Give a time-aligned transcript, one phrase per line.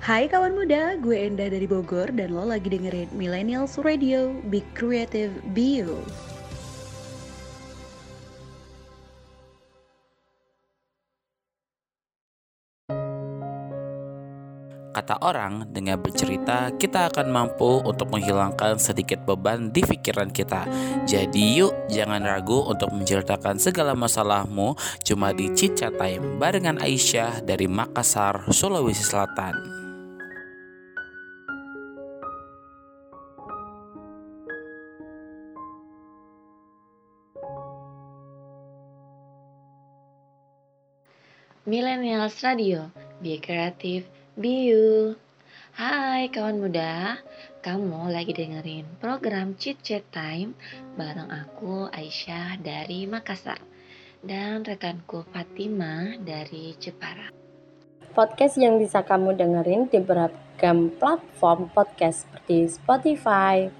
[0.00, 5.28] Hai kawan muda, gue Enda dari Bogor dan lo lagi dengerin Millennials Radio, Be Creative,
[5.52, 6.00] Be You.
[14.96, 20.64] Kata orang, dengan bercerita kita akan mampu untuk menghilangkan sedikit beban di pikiran kita.
[21.04, 27.68] Jadi yuk jangan ragu untuk menceritakan segala masalahmu cuma di Cica Time barengan Aisyah dari
[27.68, 29.79] Makassar, Sulawesi Selatan.
[41.70, 42.90] Millennials Radio,
[43.22, 44.02] be creative,
[44.34, 45.14] Biu.
[45.78, 47.22] Hai kawan muda,
[47.62, 50.58] kamu lagi dengerin program Chit Chat Time
[50.98, 53.62] bareng aku Aisyah dari Makassar
[54.18, 57.30] dan rekanku Fatima dari Jepara.
[58.18, 63.70] Podcast yang bisa kamu dengerin di beragam platform podcast seperti Spotify,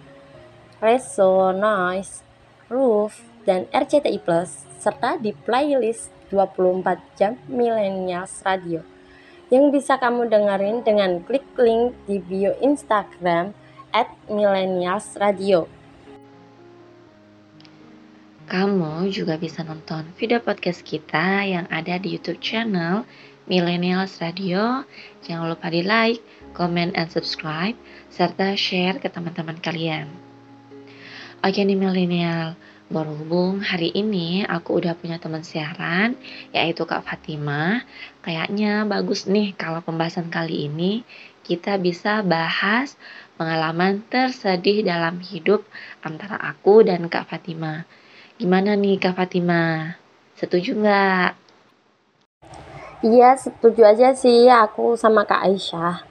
[0.78, 2.22] Reso, Noise,
[2.70, 8.81] Roof, dan RCTI Plus serta di playlist 24 jam Millennials Radio
[9.53, 13.53] yang bisa kamu dengerin dengan klik link di bio Instagram
[13.92, 15.67] at Millennials Radio.
[18.51, 23.06] Kamu juga bisa nonton video podcast kita yang ada di YouTube channel
[23.47, 24.83] Millennials Radio.
[25.23, 26.23] Jangan lupa di like,
[26.55, 27.75] comment, and subscribe,
[28.11, 30.11] serta share ke teman-teman kalian.
[31.42, 32.58] Oke nih Millennial,
[32.91, 36.19] Berhubung hari ini aku udah punya teman siaran,
[36.50, 37.86] yaitu Kak Fatima.
[38.19, 41.06] Kayaknya bagus nih kalau pembahasan kali ini
[41.46, 42.98] kita bisa bahas
[43.38, 45.62] pengalaman tersedih dalam hidup
[46.02, 47.86] antara aku dan Kak Fatima.
[48.42, 49.94] Gimana nih Kak Fatima?
[50.34, 51.30] Setuju nggak?
[53.06, 56.09] Iya, setuju aja sih aku sama Kak Aisyah.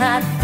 [0.00, 0.39] 啊。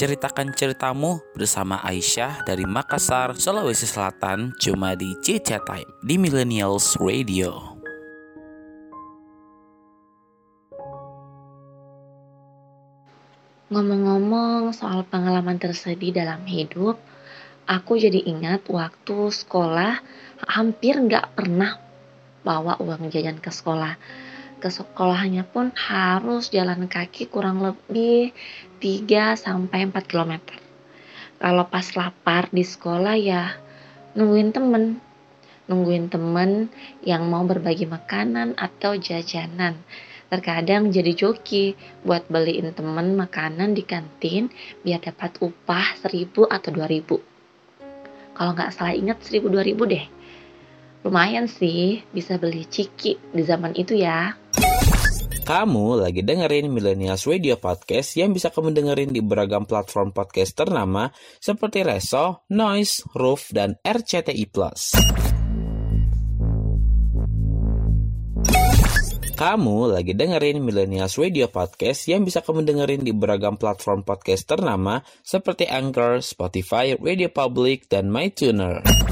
[0.00, 7.76] Ceritakan ceritamu bersama Aisyah dari Makassar, Sulawesi Selatan cuma di Cica Time di Millennials Radio.
[13.68, 16.96] Ngomong-ngomong soal pengalaman tersedih dalam hidup,
[17.68, 20.00] aku jadi ingat waktu sekolah
[20.48, 21.76] hampir nggak pernah
[22.40, 24.00] bawa uang jajan ke sekolah
[24.60, 28.36] ke sekolahnya pun harus jalan kaki kurang lebih
[28.78, 30.36] 3 sampai 4 km.
[31.40, 33.56] Kalau pas lapar di sekolah ya
[34.12, 35.00] nungguin temen,
[35.64, 36.68] nungguin temen
[37.00, 39.80] yang mau berbagi makanan atau jajanan.
[40.30, 41.74] Terkadang jadi joki
[42.06, 44.46] buat beliin temen makanan di kantin
[44.84, 47.18] biar dapat upah 1000 atau 2000.
[48.36, 50.06] Kalau nggak salah ingat 1000 2000 deh.
[51.00, 54.36] Lumayan sih bisa beli ciki di zaman itu ya.
[55.50, 61.10] Kamu lagi dengerin Millennials Radio Podcast yang bisa kamu dengerin di beragam platform podcast ternama
[61.42, 64.46] seperti Reso, Noise, Roof, dan RCTI+.
[69.34, 75.02] Kamu lagi dengerin Millennials Radio Podcast yang bisa kamu dengerin di beragam platform podcast ternama
[75.26, 79.09] seperti Anchor, Spotify, Radio Public, dan MyTuner.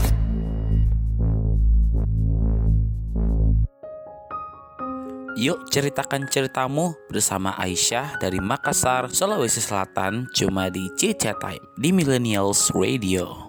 [5.38, 12.75] Yuk ceritakan ceritamu bersama Aisyah dari Makassar, Sulawesi Selatan cuma di Cica Time di Millennials
[12.75, 13.48] Radio.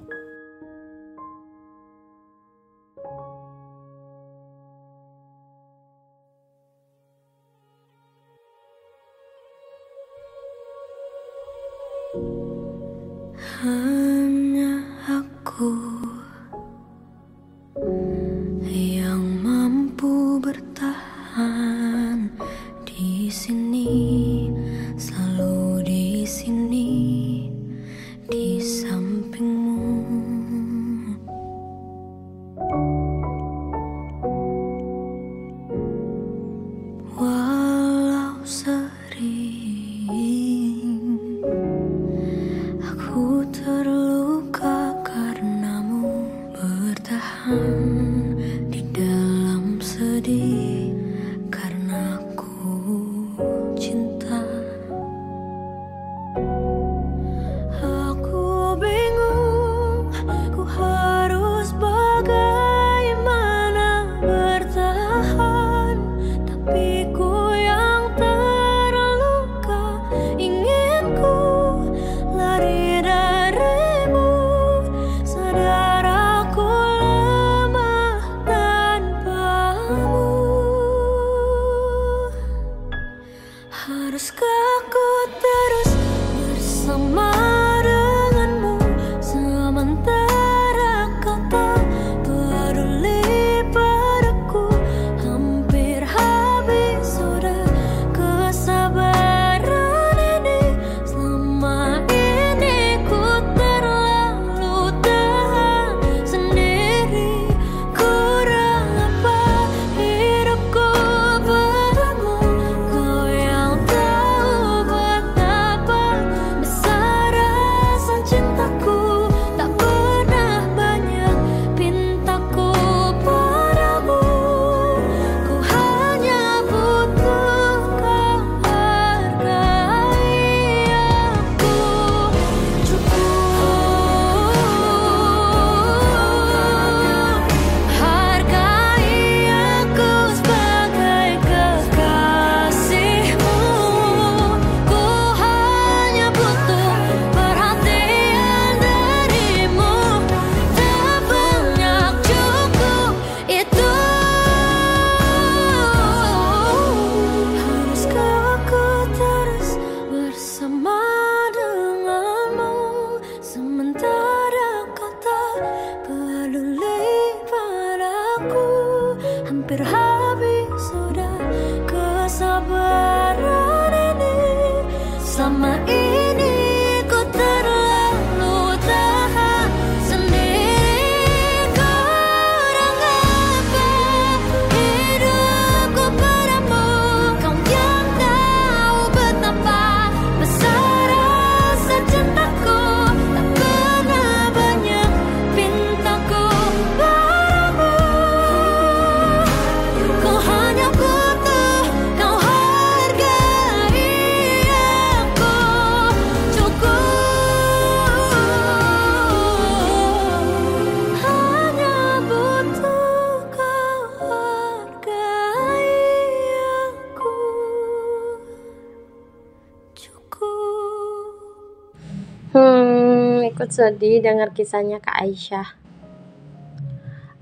[223.70, 225.68] Sedih dengar kisahnya Kak Aisyah.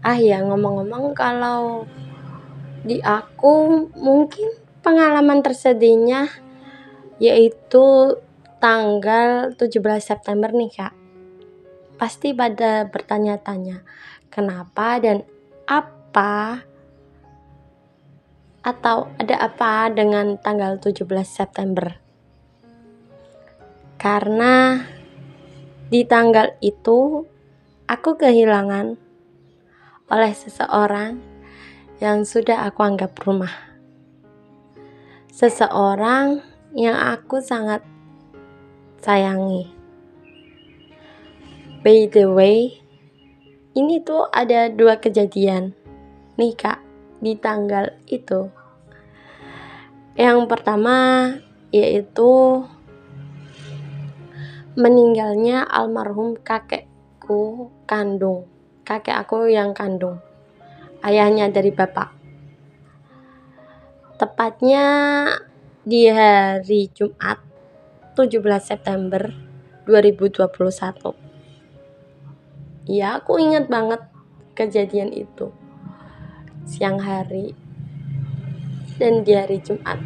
[0.06, 1.88] Ah ya ngomong-ngomong kalau
[2.88, 6.32] di aku mungkin pengalaman tersedihnya
[7.20, 8.16] yaitu
[8.64, 10.94] tanggal 17 September nih kak.
[11.98, 13.82] Pasti pada bertanya-tanya
[14.30, 15.26] kenapa dan
[15.66, 16.62] apa
[18.64, 22.00] atau ada apa dengan tanggal 17 September.
[23.98, 24.86] Karena
[25.88, 27.24] di tanggal itu
[27.88, 29.00] aku kehilangan
[30.12, 31.16] oleh seseorang
[32.04, 33.52] yang sudah aku anggap rumah.
[35.32, 36.44] Seseorang
[36.76, 37.80] yang aku sangat
[39.00, 39.72] sayangi.
[41.80, 42.84] By the way,
[43.72, 45.72] ini tuh ada dua kejadian
[46.36, 46.84] nih kak
[47.24, 48.52] di tanggal itu.
[50.20, 50.98] Yang pertama
[51.72, 52.64] yaitu
[54.78, 58.46] meninggalnya almarhum kakekku kandung
[58.86, 60.22] kakek aku yang kandung
[61.02, 62.14] ayahnya dari bapak.
[64.22, 64.86] Tepatnya
[65.82, 67.42] di hari Jumat
[68.14, 69.34] 17 September
[69.90, 71.26] 2021
[72.86, 74.06] ya aku ingat banget
[74.54, 75.50] kejadian itu
[76.70, 77.58] siang hari
[79.02, 79.98] dan di hari Jumat.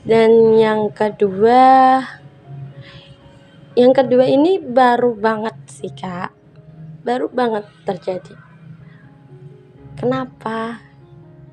[0.00, 2.00] Dan yang kedua
[3.80, 6.36] yang kedua ini baru banget sih kak.
[7.00, 8.36] Baru banget terjadi.
[9.96, 10.84] Kenapa?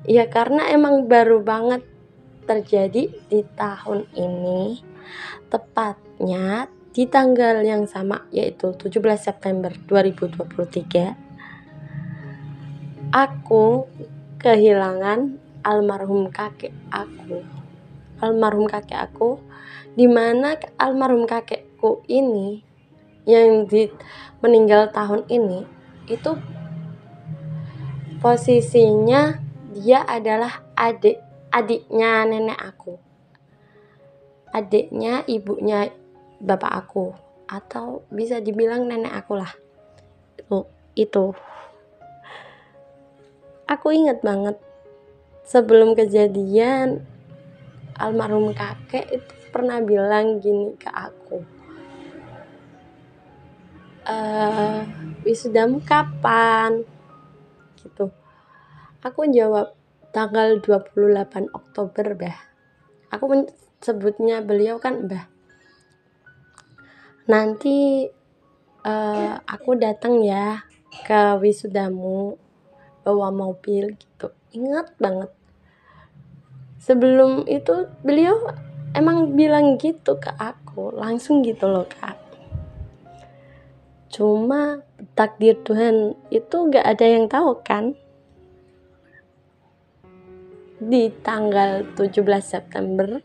[0.04, 1.88] Ya karena emang baru banget
[2.44, 4.84] terjadi di tahun ini.
[5.48, 11.28] Tepatnya di tanggal yang sama yaitu 17 September 2023
[13.08, 13.88] aku
[14.36, 17.40] kehilangan almarhum kakek aku.
[18.20, 19.40] Almarhum kakek aku
[19.96, 22.66] di mana almarhum kakek adikku ini
[23.22, 23.86] yang di
[24.42, 25.62] meninggal tahun ini
[26.10, 26.34] itu
[28.18, 29.38] posisinya
[29.78, 31.22] dia adalah adik
[31.54, 32.98] adiknya nenek aku.
[34.50, 35.86] Adiknya ibunya
[36.42, 37.14] bapak aku
[37.46, 39.54] atau bisa dibilang nenek aku lah
[40.34, 40.66] itu
[40.98, 41.30] itu.
[43.70, 44.58] Aku ingat banget
[45.46, 47.06] sebelum kejadian
[47.94, 51.57] almarhum kakek itu pernah bilang gini ke aku
[54.08, 54.82] uh,
[55.22, 56.82] wisudamu kapan?
[57.78, 58.10] Gitu.
[59.04, 59.78] Aku jawab
[60.10, 62.38] tanggal 28 Oktober bah
[63.12, 63.48] aku
[63.78, 65.28] sebutnya beliau kan bah
[67.28, 68.08] nanti
[68.82, 70.64] uh, aku datang ya
[71.04, 72.40] ke wisudamu
[73.04, 74.32] bawa mobil gitu.
[74.56, 75.30] Ingat banget.
[76.80, 78.48] Sebelum itu beliau
[78.96, 82.27] emang bilang gitu ke aku langsung gitu loh kak
[84.08, 84.80] Cuma
[85.12, 87.92] takdir Tuhan itu gak ada yang tahu kan?
[90.78, 93.20] Di tanggal 17 September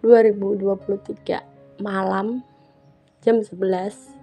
[0.00, 2.40] 2023 malam
[3.20, 4.20] jam 11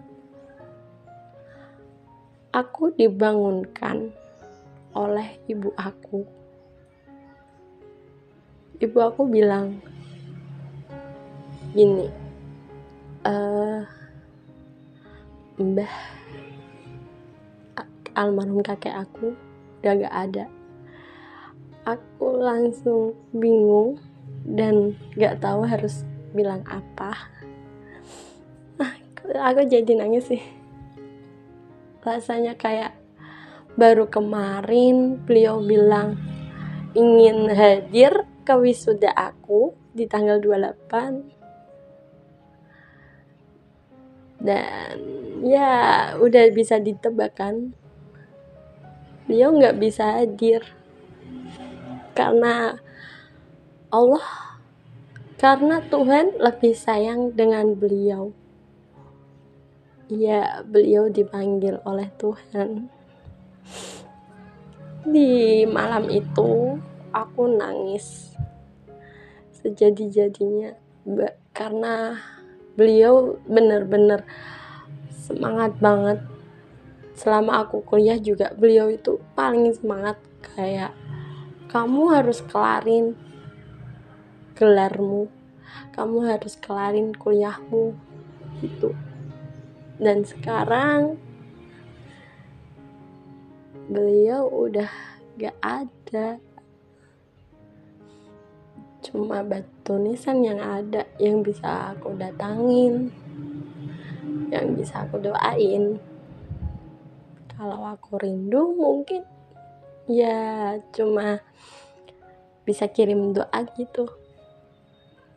[2.58, 4.10] aku dibangunkan
[4.98, 6.26] oleh ibu aku.
[8.82, 9.78] Ibu aku bilang
[11.78, 12.10] gini,
[13.26, 13.86] uh,
[15.58, 15.90] mbah
[18.18, 19.38] almarhum kakek aku
[19.82, 20.46] udah gak ada.
[21.86, 24.02] Aku langsung bingung
[24.44, 26.02] dan gak tahu harus
[26.34, 27.14] bilang apa.
[28.82, 30.44] Nah, aku jadi nangis sih.
[32.02, 32.98] Rasanya kayak
[33.78, 36.18] baru kemarin beliau bilang
[36.98, 41.37] ingin hadir ke wisuda aku di tanggal 28
[44.38, 45.02] dan
[45.42, 47.74] ya udah bisa ditebak kan?
[49.28, 50.64] Beliau nggak bisa hadir.
[52.16, 52.80] Karena
[53.94, 54.26] Allah
[55.38, 58.34] karena Tuhan lebih sayang dengan beliau.
[60.08, 62.90] Ya beliau dipanggil oleh Tuhan.
[65.04, 66.80] Di malam itu
[67.12, 68.34] aku nangis.
[69.60, 70.74] Sejadi-jadinya
[71.52, 72.16] karena
[72.78, 74.24] beliau bener-bener
[75.12, 76.22] semangat banget.
[77.18, 80.22] Selama aku kuliah juga beliau itu paling semangat
[80.54, 80.94] kayak
[81.68, 83.18] kamu harus kelarin
[84.54, 85.28] gelarmu
[85.98, 87.98] kamu harus kelarin kuliahmu
[88.62, 88.94] gitu.
[89.98, 91.18] Dan sekarang
[93.90, 94.94] beliau udah
[95.42, 96.38] gak ada
[99.08, 103.08] cuma batu nisan yang ada yang bisa aku datangin
[104.52, 106.00] yang bisa aku doain.
[107.56, 109.24] Kalau aku rindu mungkin
[110.08, 111.40] ya cuma
[112.68, 114.12] bisa kirim doa gitu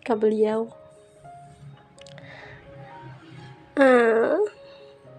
[0.02, 0.70] ke beliau.
[3.78, 4.38] Ah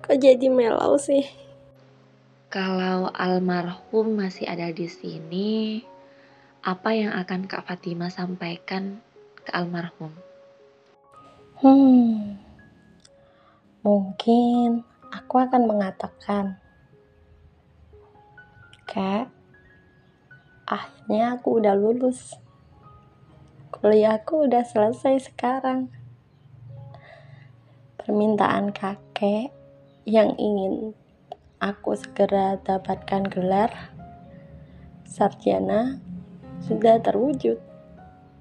[0.04, 1.24] kok jadi melau sih?
[2.52, 5.80] Kalau almarhum masih ada di sini,
[6.62, 9.02] apa yang akan Kak Fatima sampaikan
[9.42, 10.14] ke almarhum?
[11.58, 12.38] Hmm,
[13.82, 16.62] mungkin aku akan mengatakan,
[18.86, 19.34] Kak,
[20.70, 22.38] akhirnya aku udah lulus.
[23.74, 25.90] Kuliahku udah selesai sekarang.
[27.98, 29.50] Permintaan kakek
[30.06, 30.94] yang ingin
[31.58, 33.70] aku segera dapatkan gelar
[35.06, 36.11] sarjana
[36.64, 37.58] sudah terwujud.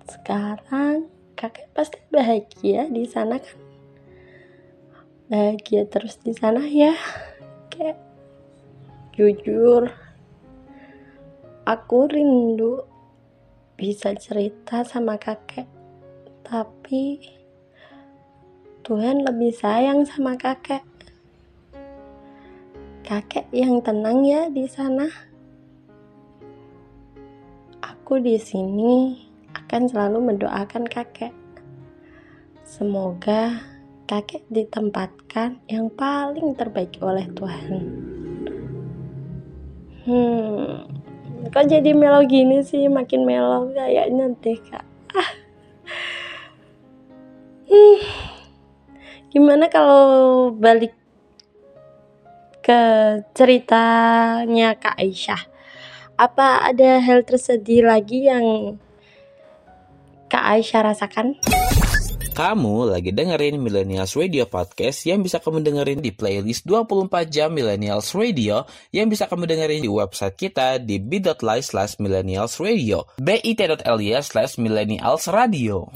[0.09, 3.59] Sekarang kakek pasti bahagia di sana kan?
[5.30, 6.92] Bahagia terus di sana ya.
[7.70, 7.98] Kayak
[9.16, 9.88] jujur
[11.64, 12.85] aku rindu
[13.74, 15.68] bisa cerita sama kakek.
[16.44, 17.24] Tapi
[18.85, 20.83] Tuhan lebih sayang sama kakek
[23.11, 25.29] kakek yang tenang ya di sana.
[28.10, 29.14] Aku di sini
[29.54, 31.30] akan selalu mendoakan kakek.
[32.66, 33.62] Semoga
[34.10, 37.82] kakek ditempatkan yang paling terbaik oleh Tuhan.
[40.10, 40.90] Hmm,
[41.54, 42.90] kok jadi melo gini sih?
[42.90, 44.82] Makin melo kayaknya deh kak.
[45.14, 45.30] Ah.
[47.70, 47.98] Hmm.
[49.30, 50.98] Gimana kalau balik
[52.58, 52.82] ke
[53.38, 55.49] ceritanya Kak Aisyah.
[56.20, 58.76] Apa ada hal tersedih lagi yang
[60.28, 61.40] Kak Aisyah rasakan?
[62.37, 68.12] Kamu lagi dengerin Millennials Radio Podcast yang bisa kamu dengerin di playlist 24 jam Millennials
[68.12, 74.61] Radio yang bisa kamu dengerin di website kita di bit.ly slash millennials radio bit.ly slash
[74.61, 75.88] millennials radio.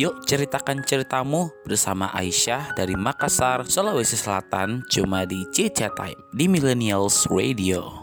[0.00, 7.28] Yuk ceritakan ceritamu bersama Aisyah dari Makassar, Sulawesi Selatan cuma di Cica Time di Millennials
[7.28, 7.99] Radio.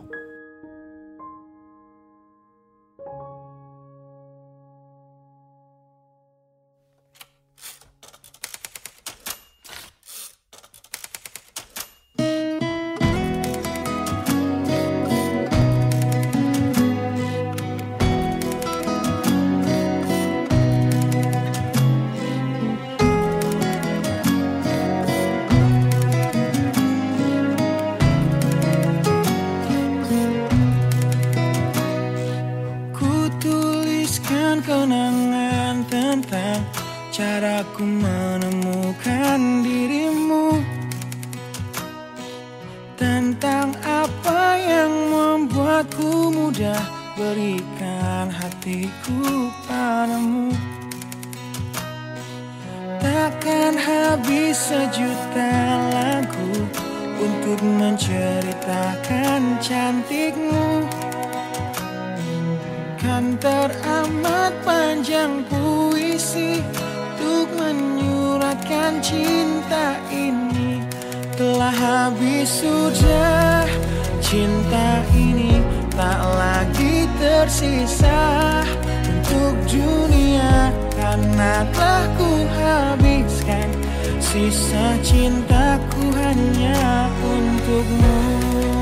[62.97, 66.62] Kan teramat panjang puisi
[67.17, 70.84] Untuk menyuratkan cinta ini.
[71.34, 73.65] Telah habis sudah
[74.21, 75.62] Cinta ini
[75.93, 78.19] tak lagi tersisa
[79.08, 80.69] Untuk dunia.
[80.93, 83.69] Karena telah ku habiskan
[84.21, 88.76] Sisa cintaku hanya untukmu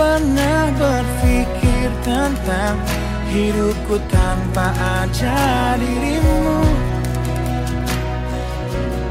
[0.00, 2.80] pernah berpikir tentang
[3.28, 6.64] hidupku tanpa ada dirimu?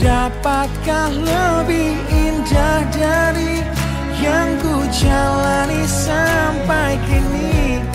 [0.02, 3.62] Dapatkah lebih indah dari
[4.18, 7.86] yang ku jalani sampai kini?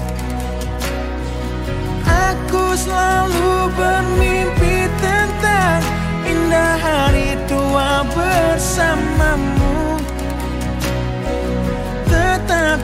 [2.06, 5.82] Aku selalu bermimpi tentang
[6.30, 9.93] indah hari tua bersamamu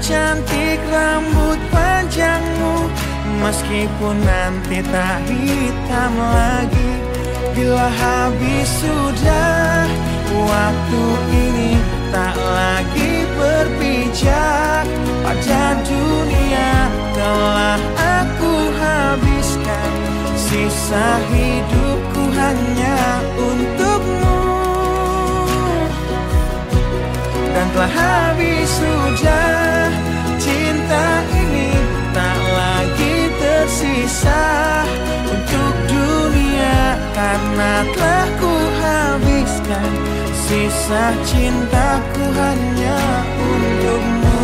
[0.00, 2.88] cantik rambut panjangmu.
[3.40, 6.90] Meskipun nanti tak hitam lagi
[7.56, 9.88] Bila habis sudah
[10.30, 11.72] Waktu ini
[12.14, 14.86] tak lagi berpijak.
[15.26, 16.72] Pada dunia
[17.14, 19.90] telah aku habiskan.
[20.38, 23.20] Sisa hidupku hanya
[27.60, 29.92] untukmu sudah
[30.40, 31.68] Cinta ini
[32.16, 34.44] tak lagi tersisa.
[35.28, 39.92] Untuk dunia karena telah ku habiskan
[40.48, 43.00] Sisa cintaku hanya
[43.38, 44.42] Untukmu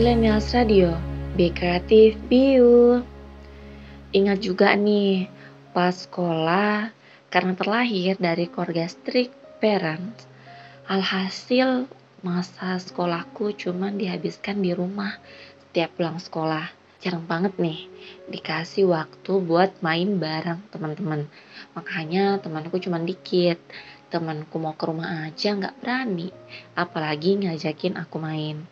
[0.00, 0.96] Millennials Radio,
[1.36, 2.56] be kreatif, be.
[4.16, 5.28] Ingat juga nih,
[5.76, 6.88] pas sekolah,
[7.28, 10.24] karena terlahir dari keluarga strict parents,
[10.88, 11.84] alhasil
[12.24, 15.20] masa sekolahku cuma dihabiskan di rumah
[15.68, 16.72] setiap pulang sekolah.
[17.04, 17.84] Jarang banget nih
[18.32, 21.28] dikasih waktu buat main bareng teman-teman.
[21.76, 23.60] Makanya temanku cuma dikit.
[24.08, 26.32] Temanku mau ke rumah aja nggak berani,
[26.72, 28.64] apalagi ngajakin aku main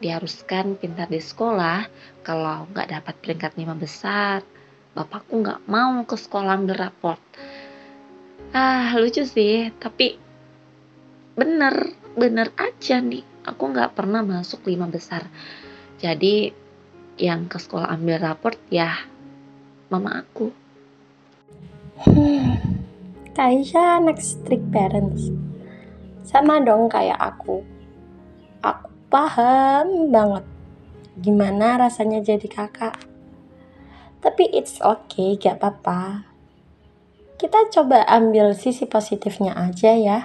[0.00, 1.88] diharuskan pintar di sekolah
[2.20, 4.44] kalau nggak dapat peringkat lima besar.
[4.96, 7.20] Bapakku nggak mau ke sekolah ambil raport.
[8.52, 10.16] Ah lucu sih tapi
[11.36, 13.24] bener bener aja nih.
[13.46, 15.28] Aku nggak pernah masuk lima besar.
[16.00, 16.52] Jadi
[17.16, 18.92] yang ke sekolah ambil raport ya
[19.88, 20.52] mama aku.
[22.04, 22.60] Hmm,
[23.36, 25.32] anak strict parents.
[26.26, 27.75] Sama dong kayak aku.
[29.06, 30.42] Paham banget
[31.16, 32.98] gimana rasanya jadi kakak.
[34.20, 36.26] Tapi it's okay, gak apa-apa.
[37.38, 40.18] Kita coba ambil sisi positifnya aja ya.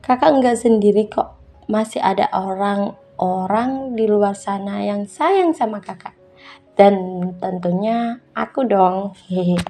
[0.00, 1.36] Kakak nggak sendiri kok.
[1.68, 6.16] Masih ada orang-orang di luar sana yang sayang sama kakak.
[6.74, 9.12] Dan tentunya aku dong.
[9.28, 9.58] Hehe.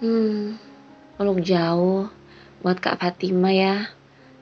[0.00, 0.56] Hmm,
[1.20, 2.08] peluk jauh
[2.64, 3.92] buat Kak Fatima ya.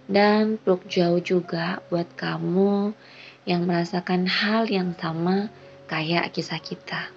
[0.09, 2.97] Dan peluk jauh juga buat kamu
[3.45, 5.53] yang merasakan hal yang sama
[5.85, 7.13] kayak kisah kita.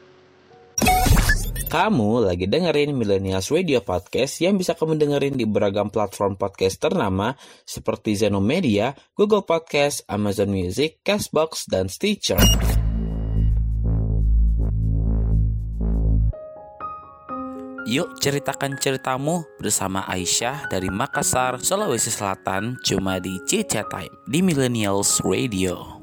[1.72, 7.32] Kamu lagi dengerin Millennials Radio Podcast yang bisa kamu dengerin di beragam platform podcast ternama
[7.64, 12.44] seperti Zenomedia, Google Podcast, Amazon Music, Castbox, dan Stitcher.
[17.92, 25.20] Yuk ceritakan ceritamu bersama Aisyah dari Makassar, Sulawesi Selatan cuma di Cica Time di Millennials
[25.28, 26.01] Radio.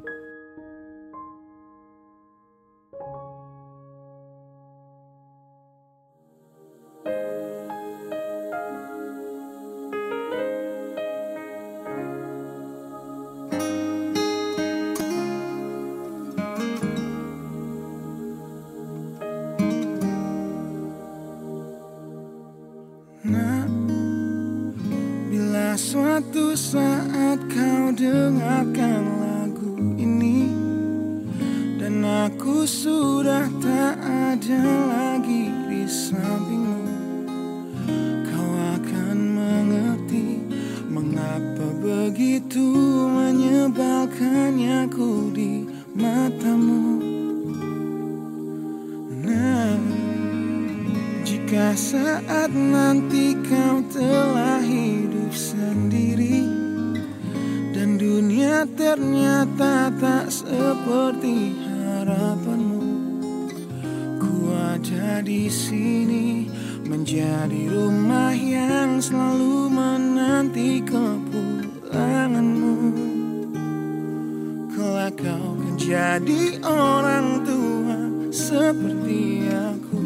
[76.29, 77.97] Jadi orang tua
[78.29, 80.05] seperti aku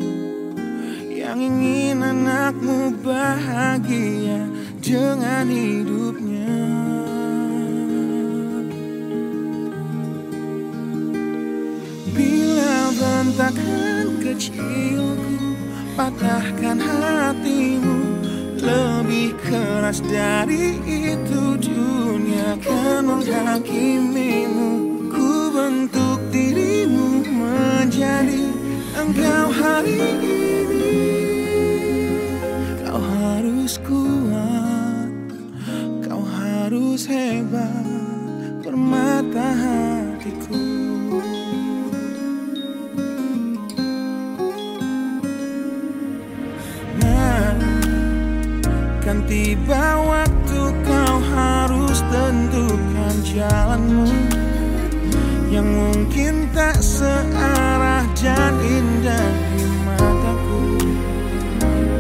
[1.10, 4.46] Yang ingin anakmu bahagia
[4.78, 6.62] dengan hidupnya.
[12.14, 15.58] Bila bentakan kecilku
[15.98, 17.98] patahkan hatimu
[18.62, 24.91] Lebih keras dari itu dunia akan menghakimimu
[25.62, 28.50] Ku bentuk dirimu menjadi
[28.98, 30.50] engkau hari ini.
[32.82, 35.14] Kau harus kuat,
[36.02, 37.86] kau harus hebat
[38.58, 40.66] Permata hatiku
[46.98, 47.54] Nah,
[48.98, 52.82] kan tiba waktu kau harus tentukan
[53.22, 53.71] mungkin
[56.52, 60.62] tak searah dan indah di mataku.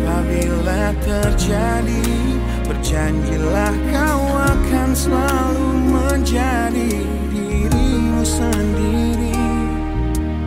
[0.04, 2.04] Apabila terjadi
[2.68, 9.34] Berjanjilah kau akan selalu menjadi dirimu sendiri.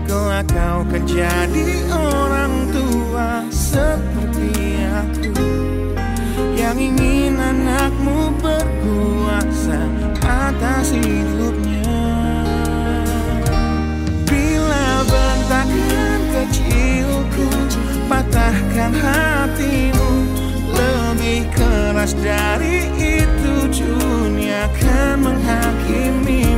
[0.08, 5.34] Kelak kau akan jadi orang tua seperti aku
[6.56, 9.82] Yang ingin anakmu berkuasa
[10.24, 11.65] atas hidupnya
[18.46, 20.12] patahkan hatimu
[20.70, 23.54] Lebih keras dari itu.
[23.74, 26.55] Dunia akan menghakimimu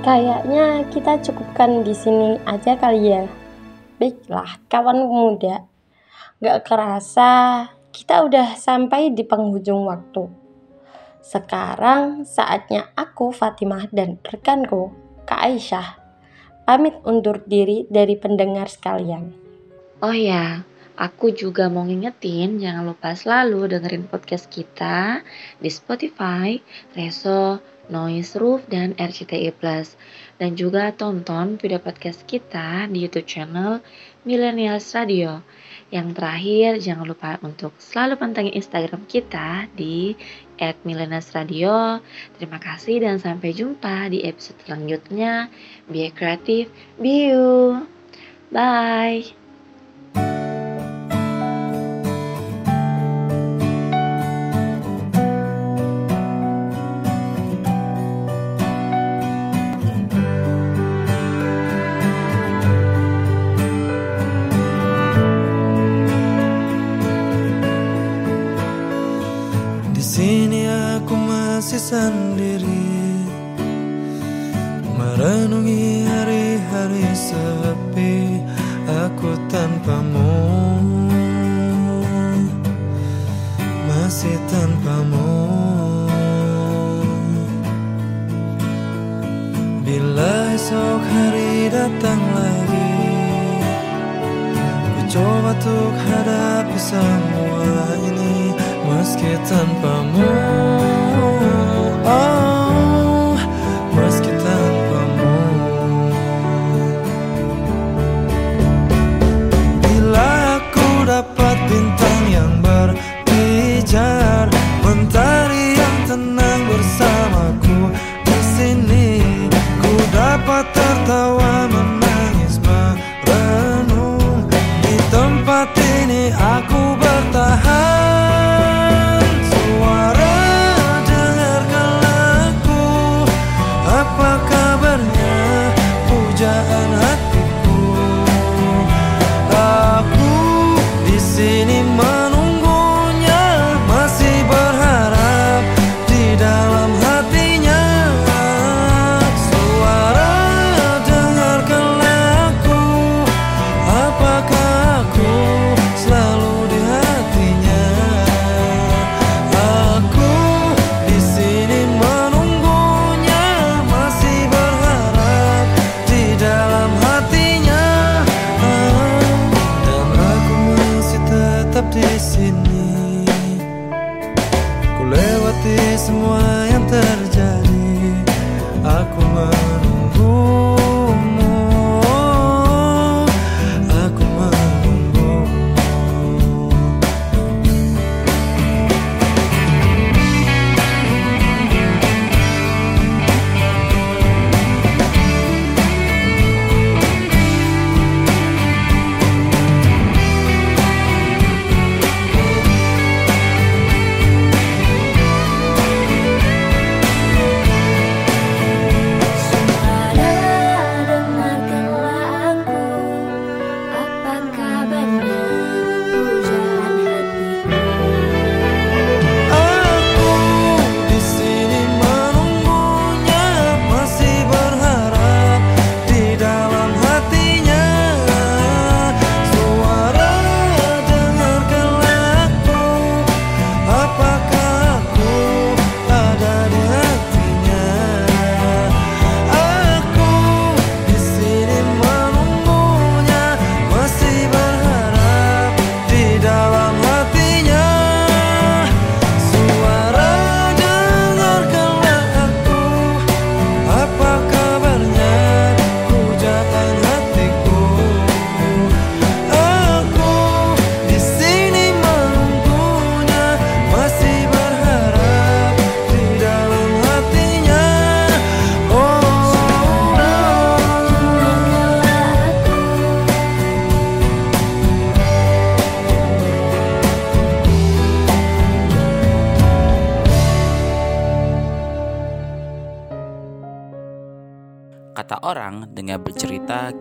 [0.00, 3.30] Kayaknya kita cukupkan di sini aja kali ya.
[4.00, 5.62] Baiklah, kawan muda.
[6.42, 7.30] Gak kerasa
[7.92, 10.24] kita udah sampai di penghujung waktu.
[11.20, 14.90] Sekarang saatnya aku, Fatimah, dan rekanku,
[15.28, 15.99] Kak Aisyah,
[16.70, 19.34] pamit undur diri dari pendengar sekalian.
[20.06, 20.62] Oh ya,
[20.94, 25.18] aku juga mau ngingetin jangan lupa selalu dengerin podcast kita
[25.58, 26.62] di Spotify,
[26.94, 27.58] Reso,
[27.90, 29.98] Noise Roof, dan RCTI Plus.
[30.38, 33.82] Dan juga tonton video podcast kita di YouTube channel
[34.22, 35.42] Millennials Radio.
[35.90, 40.14] Yang terakhir, jangan lupa untuk selalu pantengin Instagram kita di
[40.86, 41.98] @millennialsradio.
[42.38, 45.50] Terima kasih dan sampai jumpa di episode selanjutnya.
[45.90, 47.82] Be creative, be you.
[48.54, 49.39] Bye.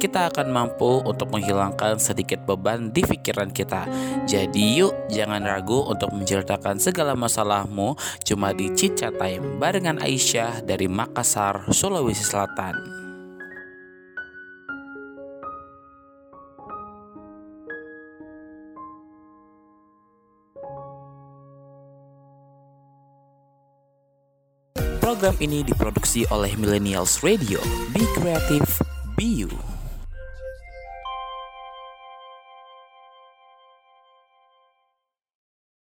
[0.09, 3.85] kita akan mampu untuk menghilangkan sedikit beban di pikiran kita.
[4.25, 7.93] Jadi yuk jangan ragu untuk menceritakan segala masalahmu
[8.25, 12.73] cuma di Cica Time barengan Aisyah dari Makassar, Sulawesi Selatan.
[24.97, 27.61] Program ini diproduksi oleh Millennials Radio.
[27.93, 28.65] Be creative,
[29.13, 29.68] be you.